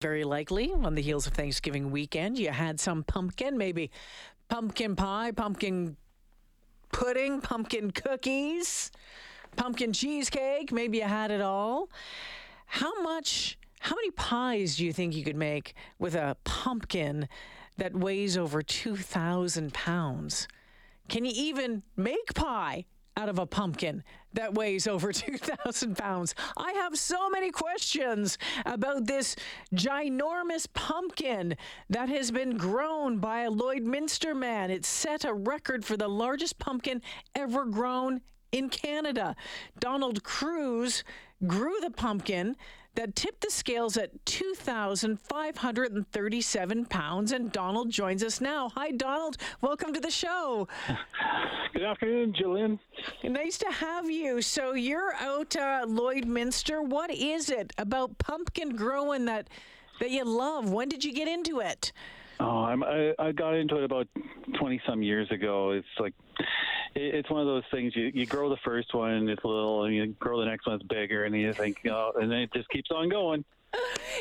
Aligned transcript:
Very 0.00 0.24
likely 0.24 0.72
on 0.72 0.94
the 0.94 1.02
heels 1.02 1.26
of 1.26 1.34
Thanksgiving 1.34 1.90
weekend, 1.90 2.38
you 2.38 2.48
had 2.48 2.80
some 2.80 3.04
pumpkin, 3.04 3.58
maybe 3.58 3.90
pumpkin 4.48 4.96
pie, 4.96 5.30
pumpkin 5.30 5.94
pudding, 6.90 7.42
pumpkin 7.42 7.90
cookies, 7.90 8.90
pumpkin 9.56 9.92
cheesecake. 9.92 10.72
Maybe 10.72 10.98
you 10.98 11.04
had 11.04 11.30
it 11.30 11.42
all. 11.42 11.90
How 12.64 13.02
much, 13.02 13.58
how 13.80 13.94
many 13.94 14.10
pies 14.12 14.76
do 14.76 14.86
you 14.86 14.94
think 14.94 15.14
you 15.14 15.22
could 15.22 15.36
make 15.36 15.74
with 15.98 16.14
a 16.14 16.34
pumpkin 16.44 17.28
that 17.76 17.94
weighs 17.94 18.38
over 18.38 18.62
2,000 18.62 19.74
pounds? 19.74 20.48
Can 21.10 21.26
you 21.26 21.32
even 21.34 21.82
make 21.94 22.32
pie 22.34 22.86
out 23.16 23.28
of 23.28 23.38
a 23.38 23.46
pumpkin 23.46 24.02
that 24.32 24.54
weighs 24.54 24.86
over 24.86 25.12
2,000 25.12 25.96
pounds? 25.96 26.34
I 26.56 26.72
have 26.72 26.98
so 26.98 27.28
many 27.30 27.50
questions 27.50 28.38
about 28.66 29.06
this 29.06 29.36
ginormous 29.74 30.66
pumpkin 30.72 31.56
that 31.88 32.08
has 32.08 32.30
been 32.30 32.56
grown 32.56 33.18
by 33.18 33.42
a 33.42 33.50
Lloydminster 33.50 34.36
man. 34.36 34.70
It 34.70 34.84
set 34.84 35.24
a 35.24 35.32
record 35.32 35.84
for 35.84 35.96
the 35.96 36.08
largest 36.08 36.58
pumpkin 36.58 37.02
ever 37.34 37.64
grown 37.64 38.20
in 38.52 38.68
Canada. 38.68 39.36
Donald 39.78 40.22
Crews 40.24 41.04
grew 41.46 41.80
the 41.80 41.90
pumpkin 41.90 42.56
that 42.94 43.14
tipped 43.14 43.42
the 43.42 43.50
scales 43.50 43.96
at 43.96 44.24
2,537 44.26 46.84
pounds. 46.86 47.32
And 47.32 47.52
Donald 47.52 47.90
joins 47.90 48.22
us 48.22 48.40
now. 48.40 48.68
Hi, 48.70 48.90
Donald. 48.90 49.36
Welcome 49.60 49.92
to 49.94 50.00
the 50.00 50.10
show. 50.10 50.66
Good 51.72 51.82
afternoon, 51.82 52.32
Jillian. 52.32 52.78
Nice 53.24 53.58
to 53.58 53.70
have 53.70 54.10
you. 54.10 54.42
So 54.42 54.74
you're 54.74 55.14
out 55.14 55.54
uh, 55.56 55.86
Lloydminster. 55.86 56.86
What 56.86 57.10
is 57.10 57.48
it 57.48 57.72
about 57.78 58.18
pumpkin 58.18 58.76
growing 58.76 59.24
that 59.26 59.48
that 60.00 60.10
you 60.10 60.24
love? 60.24 60.72
When 60.72 60.88
did 60.88 61.04
you 61.04 61.12
get 61.12 61.28
into 61.28 61.60
it? 61.60 61.92
Oh, 62.40 62.64
I'm, 62.64 62.82
I, 62.82 63.12
I 63.18 63.32
got 63.32 63.54
into 63.54 63.76
it 63.76 63.84
about 63.84 64.08
20 64.58 64.80
some 64.88 65.02
years 65.02 65.30
ago. 65.30 65.72
It's 65.72 65.86
like, 65.98 66.14
it, 66.94 67.14
it's 67.14 67.30
one 67.30 67.42
of 67.42 67.46
those 67.46 67.64
things 67.70 67.94
you, 67.94 68.10
you 68.14 68.24
grow 68.24 68.48
the 68.48 68.56
first 68.64 68.94
one, 68.94 69.28
it's 69.28 69.44
little, 69.44 69.84
and 69.84 69.94
you 69.94 70.06
grow 70.18 70.40
the 70.40 70.46
next 70.46 70.66
one, 70.66 70.76
it's 70.76 70.84
bigger, 70.84 71.24
and 71.24 71.36
you 71.36 71.52
think, 71.52 71.78
oh, 71.90 72.12
and 72.18 72.30
then 72.30 72.38
it 72.38 72.52
just 72.54 72.68
keeps 72.70 72.90
on 72.90 73.10
going. 73.10 73.44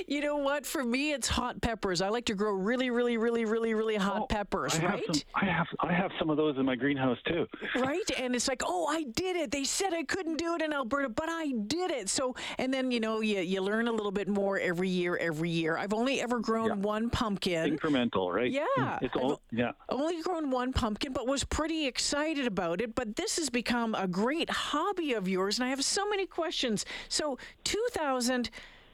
You 0.07 0.21
know 0.21 0.37
what? 0.37 0.65
For 0.65 0.83
me, 0.83 1.11
it's 1.11 1.27
hot 1.27 1.61
peppers. 1.61 2.01
I 2.01 2.09
like 2.09 2.25
to 2.25 2.35
grow 2.35 2.51
really, 2.53 2.89
really, 2.89 3.17
really, 3.17 3.45
really, 3.45 3.73
really 3.73 3.95
hot 3.95 4.21
Oh, 4.21 4.25
peppers, 4.27 4.75
I 4.75 4.79
have 4.81 4.89
right? 4.91 5.03
Some, 5.07 5.21
I 5.35 5.45
have 5.45 5.67
I 5.81 5.93
have 5.93 6.11
some 6.19 6.29
of 6.29 6.37
those 6.37 6.57
in 6.57 6.65
my 6.65 6.75
greenhouse 6.75 7.17
too. 7.27 7.47
right? 7.75 8.09
And 8.17 8.35
it's 8.35 8.47
like, 8.47 8.61
oh, 8.65 8.85
I 8.87 9.03
did 9.03 9.35
it. 9.35 9.51
They 9.51 9.63
said 9.63 9.93
I 9.93 10.03
couldn't 10.03 10.37
do 10.37 10.55
it 10.55 10.61
in 10.61 10.71
Alberta, 10.73 11.09
but 11.09 11.27
I 11.29 11.51
did 11.67 11.91
it. 11.91 12.07
So, 12.09 12.35
and 12.59 12.73
then, 12.73 12.91
you 12.91 12.99
know, 12.99 13.21
you, 13.21 13.39
you 13.39 13.61
learn 13.61 13.87
a 13.87 13.91
little 13.91 14.11
bit 14.11 14.27
more 14.29 14.59
every 14.59 14.89
year, 14.89 15.17
every 15.17 15.49
year. 15.49 15.77
I've 15.77 15.93
only 15.93 16.21
ever 16.21 16.39
grown 16.39 16.67
Yeah. 16.69 16.75
one 16.75 17.09
pumpkin. 17.09 17.77
Incremental, 17.77 18.31
right? 18.33 18.51
Yeah, 18.51 18.65
hmm. 18.75 19.05
It's 19.05 19.15
I've 19.15 19.21
all 19.21 19.41
yeah. 19.51 19.71
only 19.89 20.21
grown 20.21 20.49
one 20.51 20.71
pumpkin, 20.73 21.11
but 21.13 21.27
was 21.27 21.43
pretty 21.43 21.87
excited 21.87 22.45
about 22.47 22.81
it. 22.81 22.93
But 22.95 23.15
this 23.15 23.37
has 23.37 23.49
become 23.49 23.95
a 23.95 24.07
great 24.07 24.49
hobby 24.49 25.13
of 25.13 25.27
yours, 25.27 25.57
and 25.59 25.65
I 25.65 25.69
have 25.69 25.83
so 25.83 26.07
many 26.07 26.25
questions. 26.25 26.85
So, 27.09 27.37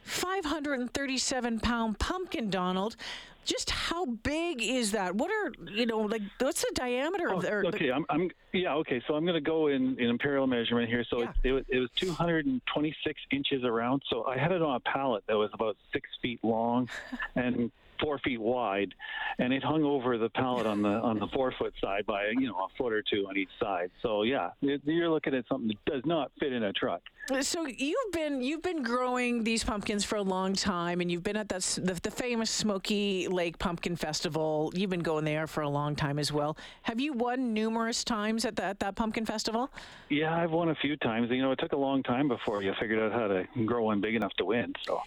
2,537 0.06 1.59
pound 1.59 2.00
pumpkin, 2.00 2.50
Donald. 2.50 2.95
Just 3.44 3.70
how 3.70 4.06
big 4.08 4.59
is 4.64 4.92
that? 4.94 5.14
What 5.16 5.30
are 5.30 5.53
you 5.72 5.86
know 5.86 6.00
like? 6.00 6.23
What's 6.39 6.62
the 6.62 6.72
diameter 6.73 7.30
Oh, 7.31 7.38
of 7.38 7.45
or 7.45 7.62
the- 7.62 7.67
okay, 7.75 7.92
I'm, 7.92 8.03
I'm 8.09 8.31
yeah 8.53 8.73
okay. 8.75 9.03
So 9.08 9.14
I'm 9.14 9.23
going 9.23 9.36
to 9.36 9.42
go 9.42 9.67
in, 9.67 10.00
in 10.00 10.09
imperial 10.09 10.47
measurement 10.47 10.89
here. 10.89 11.03
So 11.08 11.22
Yeah. 11.22 11.30
it, 11.44 11.50
it, 11.50 11.52
was, 11.52 11.64
it 11.70 11.78
was 11.80 11.89
226 11.95 13.22
inches 13.31 13.64
around. 13.64 14.02
So 14.09 14.25
I 14.25 14.38
had 14.38 14.52
it 14.52 14.64
on 14.64 14.75
a 14.75 14.80
pallet 14.80 15.23
that 15.28 15.38
was 15.38 15.52
about 15.53 15.78
six 15.94 16.09
feet 16.23 16.40
long 16.44 16.90
and 17.36 17.72
four 17.99 18.19
feet 18.19 18.39
wide, 18.39 18.93
and 19.39 19.53
it 19.53 19.63
hung 19.63 19.83
over 19.83 20.17
the 20.17 20.29
pallet 20.29 20.65
on 20.65 20.81
the 20.81 20.89
on 20.89 21.19
the 21.19 21.27
four 21.27 21.51
foot 21.57 21.73
side 21.81 22.05
by 22.05 22.27
you 22.29 22.47
know 22.47 22.55
a 22.55 22.67
foot 22.77 22.93
or 22.93 23.01
two 23.01 23.25
on 23.27 23.38
each 23.38 23.49
side. 23.59 23.91
So 24.01 24.23
yeah, 24.23 24.51
it, 24.61 24.81
you're 24.85 25.09
looking 25.09 25.33
at 25.33 25.45
something 25.47 25.69
that 25.69 25.91
does 25.91 26.05
not 26.05 26.31
fit 26.39 26.53
in 26.53 26.63
a 26.63 26.73
truck. 26.73 27.01
So 27.41 27.66
you've 27.66 28.11
been 28.11 28.44
you've 28.44 28.61
been 28.61 28.84
growing 28.84 29.44
these 29.44 29.63
pumpkins 29.63 30.05
for 30.05 30.17
a 30.17 30.22
long 30.22 30.53
time, 30.53 31.01
and 31.01 31.11
you've 31.11 31.23
been 31.23 31.38
at 31.38 31.50
that 31.50 31.61
the, 31.61 32.00
the 32.03 32.11
famous 32.11 32.51
Smoky 32.51 33.28
Lake 33.28 33.57
Pumpkin 33.57 33.95
Festival. 33.95 34.72
You've 34.75 34.91
been 34.91 35.00
going 35.00 35.25
there 35.25 35.47
for 35.47 35.61
a 35.61 35.69
long 35.69 35.95
time 35.95 36.19
as 36.19 36.31
well. 36.31 36.55
Have 36.84 37.00
you 37.00 37.13
won 37.13 37.53
numerous 37.53 38.03
times 38.03 38.45
at 38.45 38.55
that 38.57 38.79
that 38.79 38.95
pumpkin 38.95 39.25
festival? 39.25 39.72
Yeah, 40.09 40.35
I've 40.35 40.51
won 40.51 40.69
a 40.69 40.75
few 40.75 40.97
times. 40.97 41.31
You 41.31 41.41
know, 41.41 41.51
it 41.51 41.59
took 41.59 41.72
a 41.72 41.78
long 41.78 42.03
time 42.03 42.28
before 42.28 42.61
you 42.61 42.73
figured 42.79 43.00
out 43.00 43.11
how 43.11 43.28
to 43.28 43.47
grow 43.66 43.85
one 43.85 44.01
big 44.01 44.13
enough 44.16 44.34
to 44.34 44.45
win. 44.45 44.73
So 44.85 45.01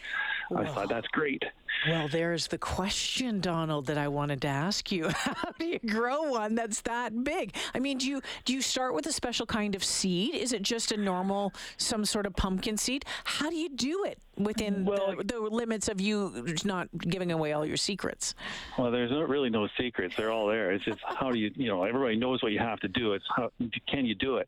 I 0.57 0.67
thought 0.67 0.89
that's 0.89 1.09
great. 1.09 1.43
Well, 1.89 2.09
there's 2.09 2.49
the 2.49 2.59
question, 2.59 3.41
Donald, 3.41 3.87
that 3.87 3.99
I 3.99 4.09
wanted 4.09 4.43
to 4.43 4.49
ask 4.49 4.91
you. 4.91 5.09
How 5.15 5.53
do 5.59 5.67
you 5.67 5.79
grow 5.79 6.31
one 6.31 6.55
that's 6.55 6.81
that 6.83 7.25
big? 7.25 7.55
I 7.75 7.79
mean, 7.79 7.99
do 7.99 8.07
you 8.07 8.23
do 8.45 8.53
you 8.53 8.63
start 8.63 8.95
with 8.95 9.07
a 9.07 9.13
special 9.13 9.47
kind 9.47 9.75
of 9.75 9.85
seed? 9.85 10.35
Is 10.35 10.53
it 10.53 10.63
just 10.63 10.93
a 10.93 10.97
normal 10.97 11.53
some 11.77 12.05
sort 12.05 12.27
of 12.27 12.35
pumpkin 12.35 12.77
seed? 12.77 13.05
How 13.25 13.51
do 13.51 13.57
you 13.57 13.69
do 13.69 14.05
it 14.05 14.19
within 14.37 14.85
Well, 14.85 15.15
the, 15.19 15.25
the 15.25 15.41
limits 15.41 15.89
of 15.89 16.01
you 16.01 16.57
not 16.65 16.89
giving 16.99 17.33
away 17.33 17.53
all 17.53 17.65
your 17.65 17.77
secrets? 17.77 18.35
Well, 18.79 18.91
there's 18.91 19.11
no, 19.11 19.23
really 19.23 19.51
no 19.51 19.69
secrets. 19.79 20.15
They're 20.17 20.33
all 20.33 20.47
there. 20.47 20.73
It's 20.73 20.85
just 20.85 21.01
how 21.05 21.31
do 21.31 21.39
you, 21.39 21.51
you 21.55 21.69
know, 21.69 21.85
everybody 21.85 22.17
knows 22.17 22.43
what 22.43 22.53
you 22.53 22.59
have 22.59 22.81
to 22.81 22.89
do. 22.89 23.15
It's 23.15 23.25
how 23.37 23.51
can 23.89 24.07
you 24.07 24.15
do 24.15 24.37
it? 24.37 24.47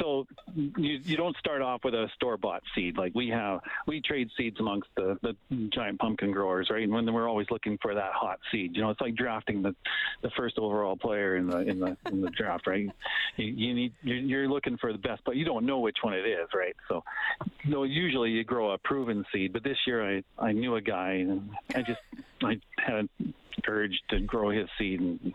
So 0.00 0.26
you 0.54 0.98
you 1.04 1.16
don't 1.16 1.36
start 1.36 1.62
off 1.62 1.84
with 1.84 1.94
a 1.94 2.08
store 2.14 2.36
bought 2.36 2.62
seed 2.74 2.96
like 2.96 3.14
we 3.14 3.28
have. 3.28 3.60
We 3.86 4.00
trade 4.00 4.28
seeds 4.36 4.58
amongst 4.58 4.88
the, 4.96 5.18
the 5.22 5.36
giant 5.72 5.98
pumpkin 6.00 6.32
growers, 6.34 6.68
right? 6.70 6.82
And 6.82 6.92
when 6.92 7.10
we're 7.12 7.28
always 7.28 7.46
looking 7.50 7.78
for 7.80 7.94
that 7.94 8.12
hot 8.12 8.38
seed, 8.50 8.74
you 8.74 8.82
know, 8.82 8.90
it's 8.90 9.00
like 9.00 9.14
drafting 9.14 9.62
the 9.62 9.74
the 10.22 10.30
first 10.36 10.58
overall 10.58 10.96
player 10.96 11.36
in 11.36 11.46
the 11.46 11.58
in 11.60 11.80
the 11.80 11.96
in 12.06 12.20
the 12.20 12.30
draft, 12.30 12.66
right? 12.66 12.88
You, 13.36 13.46
you 13.46 13.74
need 13.74 13.92
you're, 14.02 14.48
looking 14.48 14.76
for 14.76 14.92
the 14.92 14.98
best, 14.98 15.22
but 15.24 15.36
you 15.36 15.44
don't 15.44 15.64
know 15.64 15.78
which 15.78 15.96
one 16.02 16.12
it 16.12 16.26
is, 16.26 16.48
right? 16.54 16.76
So, 16.88 17.02
no, 17.66 17.84
usually 17.84 18.30
you 18.30 18.44
grow 18.44 18.72
a 18.72 18.78
proven 18.78 19.24
seed, 19.32 19.52
but 19.52 19.64
this 19.64 19.78
year 19.86 20.16
I 20.16 20.22
I 20.38 20.52
knew 20.52 20.76
a 20.76 20.82
guy 20.82 21.12
and 21.12 21.50
I 21.74 21.82
just 21.82 22.00
I 22.42 22.60
had 22.78 23.08
an 23.18 23.34
urge 23.66 23.98
to 24.10 24.20
grow 24.20 24.50
his 24.50 24.68
seed 24.78 25.00
and. 25.00 25.34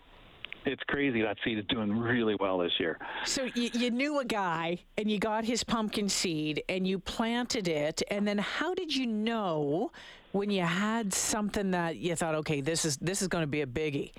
It's 0.69 0.83
crazy 0.87 1.21
that 1.23 1.37
seed 1.43 1.57
is 1.57 1.65
doing 1.65 1.97
really 1.97 2.35
well 2.39 2.59
this 2.59 2.73
year. 2.79 2.99
So 3.25 3.45
you, 3.55 3.69
you 3.73 3.89
knew 3.89 4.19
a 4.19 4.25
guy 4.25 4.77
and 4.97 5.09
you 5.09 5.17
got 5.17 5.43
his 5.43 5.63
pumpkin 5.63 6.09
seed 6.09 6.63
and 6.69 6.87
you 6.87 6.99
planted 6.99 7.67
it 7.67 8.03
and 8.11 8.27
then 8.27 8.37
how 8.37 8.75
did 8.75 8.95
you 8.95 9.07
know 9.07 9.91
when 10.31 10.51
you 10.51 10.61
had 10.61 11.11
something 11.11 11.71
that 11.71 11.97
you 11.97 12.15
thought 12.15 12.35
okay 12.35 12.61
this 12.61 12.85
is 12.85 12.97
this 12.97 13.21
is 13.21 13.27
going 13.27 13.41
to 13.41 13.47
be 13.47 13.61
a 13.61 13.67
biggie 13.67 14.11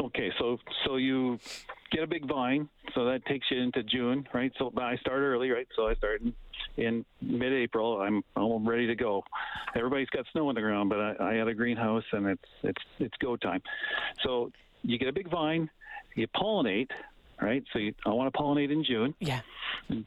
Okay, 0.00 0.30
so 0.38 0.58
so 0.86 0.96
you 0.96 1.40
get 1.90 2.04
a 2.04 2.06
big 2.06 2.28
vine, 2.28 2.68
so 2.94 3.04
that 3.04 3.24
takes 3.26 3.46
you 3.50 3.60
into 3.60 3.82
June, 3.82 4.28
right? 4.32 4.52
So 4.58 4.72
I 4.76 4.96
start 4.96 5.18
early, 5.18 5.50
right? 5.50 5.66
So 5.74 5.88
I 5.88 5.94
start 5.94 6.20
in, 6.20 6.32
in 6.76 7.04
mid-April. 7.20 8.00
I'm 8.00 8.22
I'm 8.36 8.68
ready 8.68 8.86
to 8.86 8.94
go. 8.94 9.24
Everybody's 9.74 10.08
got 10.10 10.24
snow 10.30 10.48
on 10.48 10.54
the 10.54 10.60
ground, 10.60 10.88
but 10.88 11.00
I, 11.00 11.30
I 11.30 11.34
had 11.34 11.48
a 11.48 11.54
greenhouse, 11.54 12.04
and 12.12 12.28
it's 12.28 12.44
it's 12.62 12.82
it's 13.00 13.16
go 13.20 13.36
time. 13.36 13.60
So 14.22 14.52
you 14.82 14.98
get 14.98 15.08
a 15.08 15.12
big 15.12 15.30
vine, 15.30 15.70
you 16.14 16.26
pollinate, 16.28 16.90
right? 17.40 17.62
So 17.72 17.78
you, 17.78 17.94
I 18.06 18.10
want 18.10 18.32
to 18.32 18.38
pollinate 18.38 18.70
in 18.72 18.84
June 18.84 19.14
yeah 19.20 19.40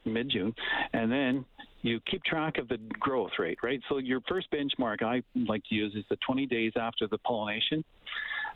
mid 0.04 0.30
June, 0.30 0.54
and 0.92 1.10
then 1.10 1.44
you 1.82 2.00
keep 2.08 2.22
track 2.24 2.58
of 2.58 2.68
the 2.68 2.78
growth 3.00 3.32
rate, 3.38 3.58
right? 3.62 3.80
So 3.88 3.98
your 3.98 4.20
first 4.28 4.48
benchmark 4.52 5.02
I 5.02 5.22
like 5.34 5.62
to 5.68 5.74
use 5.74 5.94
is 5.94 6.04
the 6.08 6.16
20 6.24 6.46
days 6.46 6.72
after 6.76 7.08
the 7.08 7.18
pollination. 7.18 7.84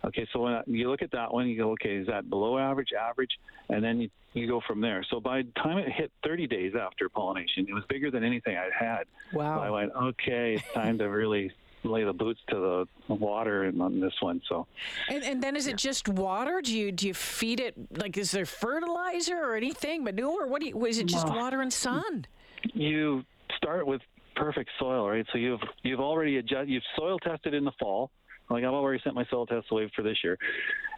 Okay, 0.04 0.26
so 0.32 0.40
when 0.40 0.62
you 0.66 0.88
look 0.90 1.02
at 1.02 1.10
that 1.12 1.32
one, 1.32 1.48
you 1.48 1.56
go, 1.56 1.72
okay, 1.72 1.96
is 1.96 2.06
that 2.06 2.30
below 2.30 2.58
average, 2.58 2.90
average, 2.92 3.30
and 3.68 3.82
then 3.82 4.00
you, 4.00 4.10
you 4.34 4.46
go 4.46 4.60
from 4.66 4.80
there. 4.80 5.04
So 5.10 5.18
by 5.18 5.42
the 5.42 5.50
time 5.60 5.78
it 5.78 5.90
hit 5.90 6.12
30 6.22 6.46
days 6.46 6.74
after 6.78 7.08
pollination, 7.08 7.66
it 7.68 7.72
was 7.72 7.82
bigger 7.88 8.10
than 8.10 8.22
anything 8.22 8.56
I'd 8.56 8.72
had. 8.72 9.04
So 9.32 9.40
I 9.40 9.70
wow 9.70 9.74
went, 9.74 9.92
okay, 9.92 10.54
it's 10.54 10.72
time 10.72 10.98
to 10.98 11.06
really 11.06 11.50
lay 11.84 12.04
the 12.04 12.12
boots 12.12 12.40
to 12.48 12.86
the 13.08 13.14
water 13.14 13.64
and 13.64 13.80
on 13.80 14.00
this 14.00 14.14
one. 14.20 14.42
So 14.48 14.66
and, 15.08 15.22
and 15.22 15.42
then 15.42 15.56
is 15.56 15.66
it 15.66 15.76
just 15.76 16.08
water 16.08 16.60
do 16.62 16.76
you 16.76 16.90
do 16.92 17.06
you 17.06 17.14
feed 17.14 17.60
it 17.60 17.74
like 17.96 18.16
is 18.16 18.30
there 18.32 18.46
fertilizer 18.46 19.36
or 19.36 19.54
anything 19.54 20.02
manure 20.02 20.46
what 20.46 20.60
do 20.60 20.68
you 20.68 20.86
is 20.86 20.98
it 20.98 21.06
just 21.06 21.28
water 21.28 21.60
and 21.60 21.72
sun 21.72 22.26
you 22.74 23.24
start 23.56 23.86
with 23.86 24.00
perfect 24.34 24.70
soil, 24.78 25.08
right? 25.08 25.26
So 25.32 25.38
you've 25.38 25.60
you've 25.82 26.00
already 26.00 26.36
adjust, 26.36 26.68
you've 26.68 26.84
soil 26.96 27.18
tested 27.18 27.54
in 27.54 27.64
the 27.64 27.72
fall. 27.80 28.10
Like 28.48 28.62
I've 28.62 28.72
already 28.72 29.02
sent 29.02 29.16
my 29.16 29.24
soil 29.28 29.46
test 29.46 29.66
away 29.72 29.90
for 29.96 30.02
this 30.02 30.18
year, 30.22 30.38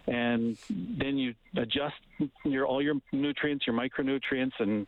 and 0.07 0.59
then 0.69 1.17
you 1.17 1.35
adjust 1.57 1.97
your 2.45 2.67
all 2.67 2.83
your 2.83 2.97
nutrients, 3.13 3.67
your 3.67 3.77
micronutrients, 3.77 4.53
and 4.59 4.87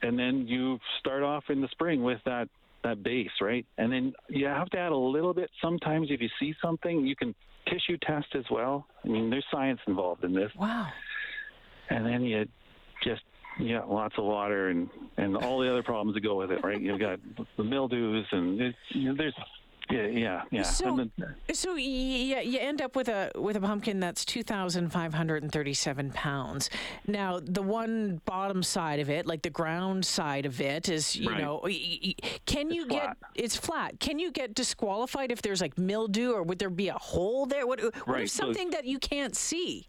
and 0.00 0.18
then 0.18 0.46
you 0.46 0.78
start 1.00 1.22
off 1.22 1.50
in 1.50 1.60
the 1.60 1.68
spring 1.68 2.02
with 2.02 2.20
that 2.24 2.48
that 2.84 3.02
base, 3.02 3.30
right? 3.40 3.66
And 3.76 3.92
then 3.92 4.12
you 4.28 4.46
have 4.46 4.70
to 4.70 4.78
add 4.78 4.92
a 4.92 4.96
little 4.96 5.34
bit. 5.34 5.50
Sometimes 5.60 6.08
if 6.10 6.20
you 6.20 6.28
see 6.40 6.54
something, 6.62 7.06
you 7.06 7.16
can 7.16 7.34
tissue 7.66 7.98
test 8.02 8.28
as 8.34 8.44
well. 8.50 8.86
I 9.04 9.08
mean, 9.08 9.30
there's 9.30 9.44
science 9.50 9.80
involved 9.86 10.24
in 10.24 10.32
this 10.32 10.50
wow 10.58 10.88
and 11.90 12.06
then 12.06 12.22
you 12.22 12.46
just 13.02 13.22
yeah 13.58 13.82
lots 13.82 14.14
of 14.18 14.24
water 14.24 14.68
and 14.68 14.88
and 15.16 15.36
all 15.36 15.58
the 15.58 15.70
other 15.70 15.82
problems 15.82 16.14
that 16.14 16.20
go 16.20 16.36
with 16.36 16.50
it 16.50 16.62
right 16.62 16.80
you've 16.80 17.00
got 17.00 17.18
the 17.56 17.64
mildews 17.64 18.26
and 18.32 18.74
you 18.90 19.08
know, 19.08 19.14
there's 19.16 19.34
Yeah, 19.90 20.06
yeah, 20.06 20.42
yeah. 20.50 20.62
So, 20.62 20.96
then- 20.96 21.34
so 21.54 21.74
yeah, 21.76 22.40
you 22.40 22.58
end 22.58 22.82
up 22.82 22.94
with 22.94 23.08
a 23.08 23.30
with 23.36 23.56
a 23.56 23.60
pumpkin 23.60 24.00
that's 24.00 24.24
two 24.24 24.42
thousand 24.42 24.90
five 24.90 25.14
hundred 25.14 25.42
and 25.42 25.50
thirty 25.50 25.72
seven 25.72 26.10
pounds. 26.10 26.68
Now, 27.06 27.40
the 27.42 27.62
one 27.62 28.20
bottom 28.26 28.62
side 28.62 29.00
of 29.00 29.08
it, 29.08 29.26
like 29.26 29.42
the 29.42 29.50
ground 29.50 30.04
side 30.04 30.44
of 30.46 30.60
it, 30.60 30.88
is 30.88 31.16
you 31.16 31.30
Right. 31.30 31.40
know, 31.40 31.60
can 32.46 32.70
you 32.70 32.86
get 32.86 33.02
flat. 33.04 33.16
it's 33.34 33.56
flat? 33.56 33.98
Can 34.00 34.18
you 34.18 34.30
get 34.30 34.54
disqualified 34.54 35.32
if 35.32 35.40
there's 35.42 35.60
like 35.60 35.78
mildew, 35.78 36.32
or 36.32 36.42
would 36.42 36.58
there 36.58 36.70
be 36.70 36.88
a 36.88 36.98
hole 36.98 37.46
there? 37.46 37.66
What, 37.66 37.82
what 37.82 37.94
Right, 38.06 38.22
if 38.24 38.30
so- 38.30 38.44
something 38.44 38.70
that 38.70 38.84
you 38.84 38.98
can't 38.98 39.34
see? 39.34 39.86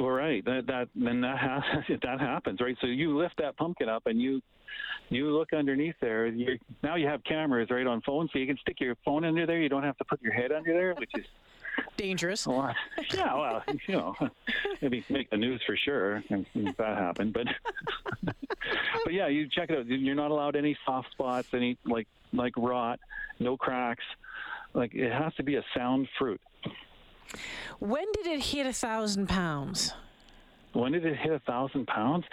Well, 0.00 0.08
right. 0.10 0.42
That 0.46 0.66
that 0.68 0.88
then 0.94 1.20
that 1.20 1.36
ha- 1.38 1.82
that 2.02 2.20
happens, 2.20 2.60
right? 2.62 2.76
So 2.80 2.86
you 2.86 3.18
lift 3.18 3.36
that 3.36 3.56
pumpkin 3.58 3.90
up 3.90 4.06
and 4.06 4.20
you 4.20 4.40
you 5.10 5.28
look 5.36 5.52
underneath 5.52 5.96
there. 6.00 6.26
You 6.26 6.58
now 6.82 6.94
you 6.94 7.06
have 7.06 7.22
cameras 7.24 7.68
right 7.70 7.86
on 7.86 8.00
phones, 8.00 8.30
so 8.32 8.38
you 8.38 8.46
can 8.46 8.56
stick 8.58 8.80
your 8.80 8.94
phone 9.04 9.26
under 9.26 9.44
there. 9.46 9.60
You 9.60 9.68
don't 9.68 9.82
have 9.82 9.98
to 9.98 10.04
put 10.04 10.22
your 10.22 10.32
head 10.32 10.52
under 10.52 10.72
there, 10.72 10.94
which 10.94 11.10
is 11.14 11.26
Dangerous. 11.98 12.46
a 12.46 12.50
lot. 12.50 12.76
Yeah, 13.12 13.34
well, 13.34 13.62
you 13.86 13.94
know, 13.96 14.14
maybe 14.80 15.04
make 15.10 15.28
the 15.28 15.36
news 15.36 15.60
for 15.66 15.76
sure 15.76 16.22
if 16.30 16.76
that 16.78 16.96
happened. 16.96 17.34
But 17.34 17.48
but 18.22 19.12
yeah, 19.12 19.26
you 19.28 19.48
check 19.48 19.68
it 19.68 19.78
out. 19.80 19.86
You're 19.86 20.14
not 20.14 20.30
allowed 20.30 20.56
any 20.56 20.78
soft 20.86 21.10
spots, 21.12 21.48
any 21.52 21.76
like 21.84 22.08
like 22.32 22.54
rot, 22.56 23.00
no 23.38 23.58
cracks. 23.58 24.04
Like 24.72 24.94
it 24.94 25.12
has 25.12 25.34
to 25.34 25.42
be 25.42 25.56
a 25.56 25.64
sound 25.76 26.08
fruit. 26.18 26.40
When 27.78 28.04
did 28.12 28.26
it 28.26 28.40
hit 28.40 28.66
a 28.66 28.72
thousand 28.72 29.28
pounds? 29.28 29.92
When 30.72 30.92
did 30.92 31.04
it 31.04 31.16
hit 31.16 31.32
a 31.32 31.40
thousand 31.40 31.86
pounds? 31.86 32.24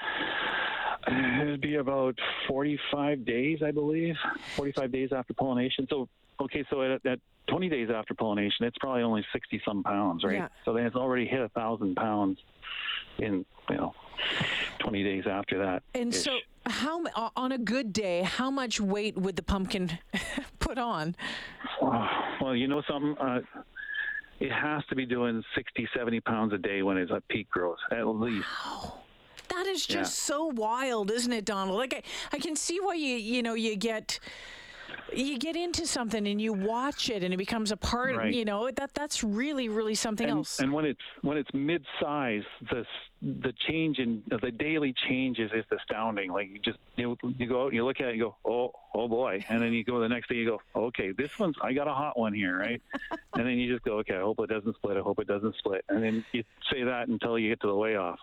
It'd 1.07 1.61
be 1.61 1.75
about 1.75 2.15
45 2.47 3.25
days, 3.25 3.59
I 3.63 3.71
believe. 3.71 4.15
45 4.55 4.91
days 4.91 5.09
after 5.15 5.33
pollination. 5.33 5.87
So, 5.89 6.09
okay, 6.41 6.65
so 6.69 6.81
at, 6.81 7.05
at 7.05 7.19
20 7.47 7.69
days 7.69 7.89
after 7.93 8.13
pollination, 8.13 8.65
it's 8.65 8.77
probably 8.79 9.03
only 9.03 9.25
60 9.31 9.61
some 9.65 9.83
pounds, 9.83 10.23
right? 10.23 10.35
Yeah. 10.35 10.47
So 10.65 10.73
then 10.73 10.85
it's 10.85 10.95
already 10.95 11.25
hit 11.25 11.39
a 11.39 11.49
thousand 11.49 11.95
pounds 11.95 12.39
in, 13.19 13.45
you 13.69 13.77
know, 13.77 13.93
20 14.79 15.03
days 15.03 15.23
after 15.29 15.57
that. 15.59 15.83
And 15.95 16.13
so, 16.13 16.37
how 16.65 17.03
on 17.35 17.53
a 17.53 17.57
good 17.57 17.93
day, 17.93 18.23
how 18.23 18.51
much 18.51 18.81
weight 18.81 19.17
would 19.17 19.37
the 19.37 19.43
pumpkin 19.43 19.97
put 20.59 20.77
on? 20.77 21.15
well, 21.81 22.55
you 22.55 22.67
know 22.67 22.81
something? 22.87 23.15
Uh, 23.17 23.39
it 24.39 24.51
has 24.51 24.83
to 24.89 24.95
be 24.95 25.05
doing 25.05 25.43
60, 25.55 25.87
70 25.95 26.19
pounds 26.21 26.53
a 26.53 26.57
day 26.57 26.81
when 26.83 26.97
it's 26.97 27.11
at 27.11 27.27
peak 27.27 27.49
growth, 27.49 27.77
at 27.91 28.05
least. 28.07 28.45
Wow. 28.65 28.99
That 29.49 29.65
is 29.65 29.85
just 29.85 30.13
Yeah. 30.29 30.35
so 30.35 30.45
wild, 30.47 31.09
isn't 31.11 31.31
it, 31.31 31.45
Donald? 31.45 31.77
Like 31.77 31.93
I, 31.93 32.35
I 32.35 32.39
can 32.39 32.55
see 32.55 32.79
why 32.79 32.95
you 32.95 33.15
you 33.15 33.41
know 33.41 33.53
you 33.53 33.75
get 33.75 34.19
you 35.13 35.37
get 35.39 35.55
into 35.55 35.87
something 35.87 36.27
and 36.27 36.41
you 36.41 36.51
watch 36.51 37.09
it 37.09 37.23
and 37.23 37.33
it 37.33 37.37
becomes 37.37 37.71
a 37.71 37.77
part. 37.77 38.17
Right. 38.17 38.33
You 38.33 38.43
know 38.43 38.69
that 38.71 38.93
that's 38.93 39.23
really 39.23 39.69
really 39.69 39.95
something 39.95 40.27
and, 40.29 40.39
else. 40.39 40.59
and 40.59 40.71
when 40.73 40.85
it's 40.85 40.99
when 41.21 41.37
it's 41.37 41.49
mid-size, 41.53 42.43
the 42.69 42.85
the 43.21 43.53
change 43.67 43.99
in 43.99 44.21
the 44.29 44.51
daily 44.51 44.93
changes 45.07 45.49
is, 45.53 45.63
astounding. 45.71 46.31
Like 46.31 46.49
you 46.49 46.59
just 46.59 46.77
you 46.97 47.17
you 47.37 47.47
go 47.47 47.61
out, 47.63 47.65
and 47.67 47.75
you 47.75 47.85
look 47.85 48.01
at 48.01 48.09
it, 48.09 48.15
you 48.17 48.23
go, 48.23 48.35
oh 48.45 48.71
oh 48.97 49.07
boy, 49.07 49.45
and 49.49 49.61
then 49.61 49.73
you 49.73 49.83
go 49.83 49.99
the 49.99 50.09
next 50.09 50.29
day, 50.29 50.35
you 50.35 50.45
go, 50.45 50.61
okay, 50.75 51.11
this 51.11 51.37
one's 51.39 51.55
I 51.61 51.73
got 51.73 51.87
a 51.87 51.93
hot 51.93 52.17
one 52.17 52.33
here, 52.33 52.57
right? 52.57 52.81
and 53.35 53.45
then 53.45 53.57
you 53.57 53.71
just 53.71 53.85
go, 53.85 53.93
okay, 53.99 54.15
I 54.15 54.21
hope 54.21 54.39
it 54.39 54.49
doesn't 54.49 54.75
split. 54.75 54.97
I 54.97 55.01
hope 55.01 55.19
it 55.19 55.27
doesn't 55.27 55.55
split, 55.57 55.85
and 55.89 56.03
then 56.03 56.25
you 56.33 56.43
say 56.71 56.83
that 56.83 57.07
until 57.07 57.37
you 57.37 57.49
get 57.49 57.61
to 57.61 57.67
the 57.67 57.75
weigh 57.75 57.95
off. 57.95 58.19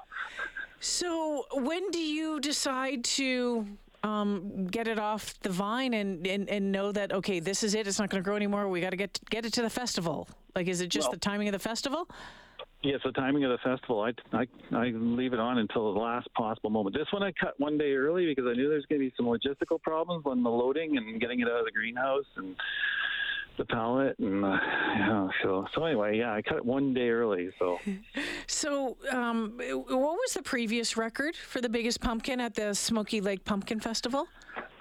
so 0.80 1.46
when 1.52 1.90
do 1.90 1.98
you 1.98 2.40
decide 2.40 3.04
to? 3.04 3.66
Um, 4.02 4.66
get 4.66 4.86
it 4.86 4.98
off 4.98 5.40
the 5.40 5.48
vine 5.48 5.94
and, 5.94 6.26
and, 6.26 6.46
and 6.50 6.70
know 6.70 6.92
that 6.92 7.10
okay 7.10 7.40
this 7.40 7.62
is 7.62 7.74
it 7.74 7.86
it's 7.86 7.98
not 7.98 8.10
going 8.10 8.22
to 8.22 8.24
grow 8.24 8.36
anymore 8.36 8.68
we 8.68 8.82
got 8.82 8.90
to 8.90 8.98
get 8.98 9.18
get 9.30 9.46
it 9.46 9.54
to 9.54 9.62
the 9.62 9.70
festival 9.70 10.28
like 10.54 10.66
is 10.68 10.82
it 10.82 10.88
just 10.90 11.06
Well- 11.08 11.12
the 11.12 11.20
timing 11.20 11.48
of 11.48 11.52
the 11.52 11.58
festival 11.58 12.06
Yes, 12.84 13.00
the 13.02 13.12
timing 13.12 13.44
of 13.44 13.50
the 13.50 13.58
festival, 13.58 14.02
I, 14.02 14.12
I, 14.36 14.46
I 14.76 14.90
leave 14.94 15.32
it 15.32 15.40
on 15.40 15.56
until 15.56 15.94
the 15.94 16.00
last 16.00 16.28
possible 16.34 16.68
moment. 16.68 16.94
This 16.94 17.06
one 17.12 17.22
I 17.22 17.32
cut 17.32 17.58
one 17.58 17.78
day 17.78 17.94
early 17.94 18.26
because 18.26 18.44
I 18.46 18.52
knew 18.52 18.68
there's 18.68 18.84
going 18.86 19.00
to 19.00 19.08
be 19.08 19.14
some 19.16 19.24
logistical 19.24 19.80
problems 19.80 20.24
on 20.26 20.42
the 20.42 20.50
loading 20.50 20.98
and 20.98 21.18
getting 21.18 21.40
it 21.40 21.48
out 21.48 21.60
of 21.60 21.64
the 21.64 21.70
greenhouse 21.70 22.26
and 22.36 22.54
the 23.56 23.64
pallet 23.64 24.18
and 24.18 24.44
uh, 24.44 24.48
yeah, 24.48 25.28
so 25.42 25.64
so 25.74 25.84
anyway, 25.84 26.18
yeah, 26.18 26.34
I 26.34 26.42
cut 26.42 26.56
it 26.58 26.64
one 26.64 26.92
day 26.92 27.08
early. 27.08 27.50
So 27.58 27.78
So, 28.46 28.96
um, 29.10 29.58
what 29.58 29.88
was 29.88 30.34
the 30.34 30.42
previous 30.42 30.96
record 30.96 31.36
for 31.36 31.60
the 31.60 31.68
biggest 31.68 32.00
pumpkin 32.00 32.40
at 32.40 32.54
the 32.54 32.74
Smoky 32.74 33.20
Lake 33.20 33.44
Pumpkin 33.44 33.80
Festival? 33.80 34.26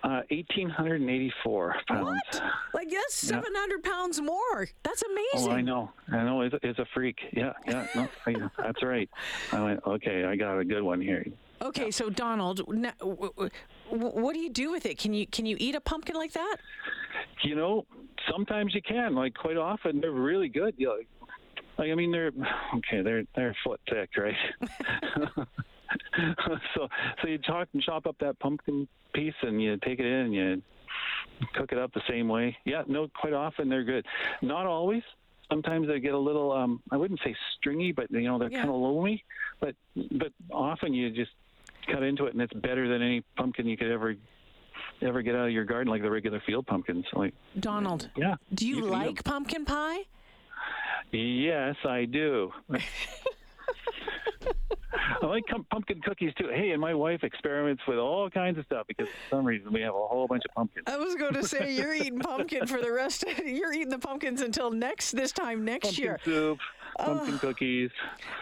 Uh, 0.03 0.21
1,884 0.29 1.75
pounds. 1.87 2.03
What? 2.05 2.43
Like 2.73 2.89
that's 2.89 3.23
Yeah. 3.23 3.41
700 3.41 3.83
pounds 3.83 4.21
more. 4.21 4.67
That's 4.83 5.01
amazing. 5.03 5.51
Oh, 5.51 5.55
I 5.55 5.61
know. 5.61 5.91
I 6.11 6.23
know. 6.23 6.41
It's, 6.41 6.55
it's 6.61 6.79
a 6.79 6.85
freak. 6.93 7.17
Yeah, 7.31 7.53
yeah. 7.65 7.87
No, 7.95 8.07
I, 8.27 8.35
that's 8.57 8.83
right. 8.83 9.09
I 9.51 9.63
went. 9.63 9.79
Okay, 9.85 10.25
I 10.25 10.35
got 10.35 10.59
a 10.59 10.65
good 10.65 10.83
one 10.83 10.99
here. 11.01 11.25
Okay, 11.61 11.91
so 11.91 12.09
Donald, 12.09 12.59
what 12.67 14.33
do 14.33 14.39
you 14.39 14.49
do 14.49 14.71
with 14.71 14.85
it? 14.85 14.97
Can 14.97 15.13
you 15.13 15.25
can 15.25 15.45
you 15.45 15.55
eat 15.59 15.75
a 15.75 15.81
pumpkin 15.81 16.15
like 16.15 16.33
that? 16.33 16.57
You 17.43 17.55
know, 17.55 17.85
sometimes 18.29 18.75
you 18.75 18.81
can. 18.81 19.15
Like 19.15 19.33
quite 19.33 19.55
often, 19.57 20.01
they're 20.01 20.11
really 20.11 20.49
good. 20.49 20.73
You 20.77 20.87
know, 20.87 20.97
like 21.77 21.91
I 21.91 21.95
mean, 21.95 22.11
they're 22.11 22.31
okay. 22.75 23.01
They're 23.01 23.23
they're 23.35 23.55
foot 23.63 23.79
thick, 23.89 24.09
right? 24.17 24.35
so 26.75 26.87
so 27.21 27.27
you 27.27 27.37
chop 27.39 27.67
and 27.73 27.81
chop 27.81 28.05
up 28.05 28.15
that 28.19 28.37
pumpkin 28.39 28.87
piece 29.13 29.33
and 29.41 29.61
you 29.61 29.77
take 29.77 29.99
it 29.99 30.05
in 30.05 30.13
and 30.13 30.33
you 30.33 30.61
cook 31.55 31.71
it 31.71 31.77
up 31.77 31.91
the 31.93 32.01
same 32.09 32.27
way. 32.27 32.55
Yeah, 32.65 32.83
no, 32.87 33.07
quite 33.19 33.33
often 33.33 33.69
they're 33.69 33.83
good. 33.83 34.05
Not 34.41 34.65
always. 34.65 35.03
Sometimes 35.49 35.87
they 35.87 35.99
get 35.99 36.13
a 36.13 36.17
little. 36.17 36.51
Um, 36.51 36.81
I 36.91 36.97
wouldn't 36.97 37.19
say 37.23 37.35
stringy, 37.57 37.91
but 37.91 38.09
you 38.11 38.21
know 38.21 38.39
they're 38.39 38.49
Yeah. 38.51 38.59
kind 38.59 38.69
of 38.69 38.75
loamy. 38.75 39.23
But 39.59 39.75
but 40.11 40.31
often 40.51 40.93
you 40.93 41.09
just 41.11 41.31
cut 41.91 42.01
into 42.03 42.25
it 42.25 42.33
and 42.33 42.41
it's 42.41 42.53
better 42.53 42.87
than 42.87 43.01
any 43.01 43.21
pumpkin 43.35 43.67
you 43.67 43.75
could 43.77 43.91
ever 43.91 44.15
ever 45.01 45.21
get 45.21 45.35
out 45.35 45.47
of 45.47 45.51
your 45.51 45.65
garden, 45.65 45.91
like 45.91 46.01
the 46.01 46.09
regular 46.09 46.41
field 46.45 46.65
pumpkins. 46.65 47.05
Like 47.13 47.33
Donald, 47.59 48.09
yeah. 48.15 48.35
do 48.53 48.65
you, 48.67 48.85
'em. 48.85 48.89
like 48.89 49.23
pumpkin 49.23 49.65
pie? 49.65 49.99
Yes, 51.11 51.75
I 51.85 52.05
do. 52.05 52.51
I 55.21 55.25
like 55.25 55.43
pumpkin 55.71 56.01
cookies 56.01 56.33
too. 56.37 56.49
Hey, 56.53 56.71
and 56.71 56.79
my 56.81 56.93
wife 56.93 57.23
experiments 57.23 57.81
with 57.87 57.97
all 57.97 58.29
kinds 58.29 58.57
of 58.57 58.65
stuff 58.65 58.85
because 58.87 59.07
for 59.07 59.35
some 59.37 59.45
reason 59.45 59.71
we 59.73 59.81
have 59.81 59.93
a 59.93 60.07
whole 60.07 60.27
bunch 60.27 60.43
of 60.47 60.53
pumpkins. 60.55 60.85
I 60.87 60.97
was 60.97 61.15
going 61.15 61.33
to 61.33 61.47
say 61.47 61.73
you're 61.75 61.93
eating 61.93 62.19
pumpkin 62.19 62.67
for 62.67 62.81
the 62.81 62.91
rest. 62.91 63.23
Of, 63.23 63.39
you're 63.45 63.73
eating 63.73 63.89
the 63.89 63.99
pumpkins 63.99 64.41
until 64.41 64.71
next 64.71 65.11
this 65.11 65.31
time 65.31 65.65
next 65.65 65.87
Pumpkin 65.87 66.03
year. 66.03 66.19
soup, 66.23 66.59
pumpkin 66.99 67.39
cookies, 67.39 67.89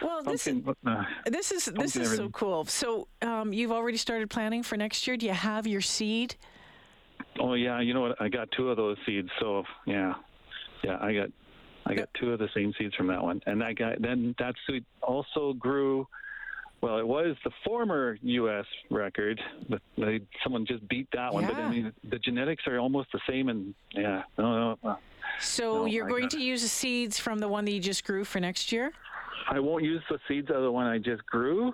Well, 0.02 0.22
this 0.22 0.44
pumpkin. 0.44 0.74
uh, 0.86 1.04
this 1.26 1.52
is 1.52 1.66
this 1.66 1.96
is 1.96 2.16
so 2.16 2.28
cool. 2.30 2.64
So, 2.66 3.08
um, 3.22 3.52
you've 3.52 3.72
already 3.72 3.96
started 3.98 4.28
planning 4.30 4.62
for 4.62 4.76
next 4.76 5.06
year. 5.06 5.16
Do 5.16 5.26
you 5.26 5.32
have 5.32 5.66
your 5.66 5.80
seed? 5.80 6.36
oh 7.40 7.54
yeah, 7.54 7.80
you 7.80 7.94
know 7.94 8.02
what? 8.02 8.20
I 8.20 8.28
got 8.28 8.48
two 8.56 8.68
of 8.70 8.76
those 8.76 8.98
seeds. 9.06 9.30
So 9.40 9.64
yeah, 9.86 10.14
yeah, 10.84 10.98
I 11.00 11.14
got 11.14 11.28
I 11.86 11.94
got 11.94 12.08
two 12.14 12.32
of 12.32 12.38
the 12.38 12.48
same 12.54 12.72
seeds 12.78 12.94
from 12.94 13.08
that 13.08 13.22
one, 13.22 13.42
and 13.46 13.60
that 13.60 13.76
guy 13.76 13.96
then 13.98 14.34
that 14.38 14.54
seed 14.66 14.84
also 15.02 15.52
grew. 15.54 16.06
Well, 16.80 16.98
it 16.98 17.06
was 17.06 17.36
the 17.44 17.52
former 17.64 18.18
U.S. 18.22 18.64
record, 18.90 19.40
but 19.68 19.80
they, 19.96 20.20
someone 20.42 20.66
just 20.66 20.86
beat 20.88 21.06
that 21.12 21.32
one. 21.32 21.46
But 21.46 21.54
I 21.54 21.70
mean, 21.70 21.92
the 22.10 22.18
genetics 22.18 22.66
are 22.66 22.78
almost 22.80 23.12
the 23.12 23.20
same, 23.28 23.48
and 23.48 23.72
yeah, 23.92 24.22
no, 24.36 24.76
no. 24.82 24.98
So 25.38 25.78
No, 25.78 25.84
you're 25.84 26.06
I 26.06 26.08
going 26.08 26.28
to 26.30 26.40
use 26.40 26.62
the 26.62 26.68
seeds 26.68 27.20
from 27.20 27.38
the 27.38 27.46
one 27.46 27.64
that 27.66 27.70
you 27.70 27.78
just 27.78 28.04
grew 28.04 28.24
for 28.24 28.40
next 28.40 28.72
year? 28.72 28.92
I 29.48 29.60
won't 29.60 29.84
use 29.84 30.02
the 30.10 30.18
seeds 30.26 30.50
of 30.50 30.62
the 30.62 30.72
one 30.72 30.86
I 30.86 30.98
just 30.98 31.24
grew 31.26 31.72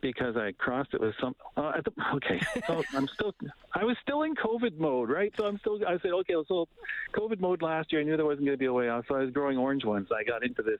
because 0.00 0.36
I 0.36 0.52
crossed 0.52 0.94
it 0.94 1.00
with 1.00 1.14
some. 1.20 1.34
Uh, 1.56 1.72
at 1.76 1.84
the, 1.84 1.92
okay, 2.14 2.40
so 2.66 2.82
I'm 2.94 3.08
still. 3.08 3.34
I 3.74 3.84
was 3.84 3.96
still 4.02 4.22
in 4.22 4.34
COVID 4.34 4.78
mode, 4.78 5.10
right? 5.10 5.32
So 5.36 5.46
I'm 5.46 5.58
still. 5.58 5.80
I 5.86 5.98
said, 5.98 6.12
okay, 6.12 6.34
so 6.48 6.68
COVID 7.14 7.40
mode 7.40 7.62
last 7.62 7.92
year. 7.92 8.00
I 8.00 8.04
knew 8.04 8.16
there 8.16 8.26
wasn't 8.26 8.46
going 8.46 8.56
to 8.56 8.58
be 8.58 8.66
a 8.66 8.72
way 8.72 8.88
out, 8.88 9.04
so 9.08 9.16
I 9.16 9.20
was 9.20 9.30
growing 9.30 9.58
orange 9.58 9.84
ones. 9.84 10.08
I 10.16 10.24
got 10.24 10.44
into 10.44 10.62
this. 10.62 10.78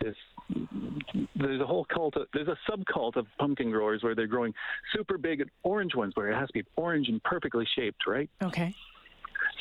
This. 0.00 0.16
There's 1.34 1.60
a 1.60 1.66
whole 1.66 1.84
cult. 1.84 2.16
Of, 2.16 2.26
there's 2.32 2.48
a 2.48 2.58
subcult 2.70 3.16
of 3.16 3.26
pumpkin 3.38 3.70
growers 3.70 4.02
where 4.02 4.14
they're 4.14 4.26
growing 4.26 4.54
super 4.94 5.18
big 5.18 5.48
orange 5.62 5.94
ones, 5.94 6.12
where 6.14 6.30
it 6.30 6.36
has 6.36 6.48
to 6.48 6.52
be 6.52 6.64
orange 6.76 7.08
and 7.08 7.22
perfectly 7.22 7.66
shaped, 7.74 8.06
right? 8.06 8.30
Okay. 8.42 8.74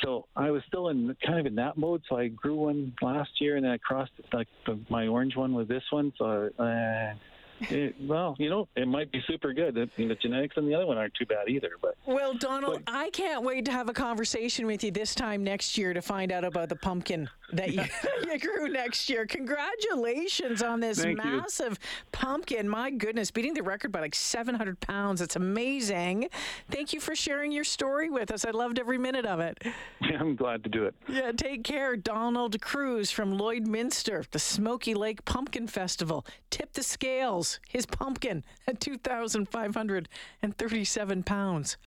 So 0.04 0.28
I 0.36 0.52
was 0.52 0.62
still 0.68 0.90
in 0.90 1.16
kind 1.26 1.40
of 1.40 1.46
in 1.46 1.56
that 1.56 1.78
mode. 1.78 2.04
So 2.10 2.18
I 2.18 2.28
grew 2.28 2.56
one 2.56 2.94
last 3.02 3.40
year, 3.40 3.56
and 3.56 3.66
then 3.66 3.72
I 3.72 3.78
crossed 3.78 4.12
like 4.34 4.48
the, 4.66 4.80
my 4.90 5.08
orange 5.08 5.36
one 5.36 5.54
with 5.54 5.68
this 5.68 5.84
one. 5.90 6.12
So 6.18 6.50
uh, 6.60 7.14
It, 7.62 7.96
well, 8.02 8.36
you 8.38 8.50
know, 8.50 8.68
it 8.76 8.88
might 8.88 9.12
be 9.12 9.22
super 9.28 9.54
good. 9.54 9.76
The, 9.76 9.90
the 9.98 10.16
genetics 10.16 10.58
and 10.58 10.68
the 10.68 10.76
other 10.76 10.86
one 10.86 10.98
aren't 10.98 11.14
too 11.16 11.26
bad 11.26 11.48
either. 11.48 11.72
But 11.82 11.96
Well, 12.06 12.34
Donald, 12.34 12.82
I 12.88 13.10
can't 13.12 13.44
wait 13.44 13.66
to 13.66 13.72
have 13.72 13.90
a 13.90 13.94
conversation 13.94 14.66
with 14.66 14.84
you 14.84 14.92
this 14.92 15.16
time 15.16 15.44
next 15.44 15.78
year 15.78 15.94
to 15.94 16.02
find 16.02 16.32
out 16.32 16.44
about 16.44 16.70
the 16.70 16.76
pumpkin 16.76 17.30
that 17.54 17.74
you, 17.74 17.84
you 18.32 18.40
grew 18.40 18.68
next 18.70 19.10
year. 19.10 19.26
Congratulations 19.26 20.62
on 20.62 20.80
this 20.80 21.02
Thank 21.02 21.24
you. 21.24 21.32
massive 21.32 21.80
pumpkin. 22.12 22.68
My 22.68 22.90
goodness, 22.92 23.32
beating 23.32 23.54
the 23.54 23.64
record 23.64 23.92
by 23.92 24.02
like 24.02 24.16
700 24.16 24.80
pounds. 24.80 25.22
It's 25.22 25.36
amazing. 25.36 26.30
Thank 26.70 26.94
you 26.94 27.00
for 27.00 27.16
sharing 27.16 27.52
your 27.52 27.64
story 27.64 28.10
with 28.10 28.32
us. 28.32 28.46
I 28.46 28.52
loved 28.52 28.80
every 28.80 28.98
minute 28.98 29.26
of 29.26 29.40
it. 29.40 29.58
Yeah, 30.02 30.18
I'm 30.20 30.36
glad 30.36 30.64
to 30.64 30.70
do 30.70 30.86
it. 30.86 30.96
Yeah, 31.08 31.32
take 31.32 31.64
care. 31.64 31.96
Donald 31.96 32.60
Crews 32.62 33.12
from 33.12 33.38
Lloydminster, 33.38 34.30
the 34.32 34.40
Smoky 34.40 34.94
Lake 34.94 35.24
Pumpkin 35.26 35.68
Festival. 35.68 36.26
Tip 36.50 36.74
the 36.74 36.84
scales. 36.84 37.55
His 37.68 37.86
pumpkin 37.86 38.44
at 38.68 38.80
2,537 38.80 41.24
pounds. 41.24 41.78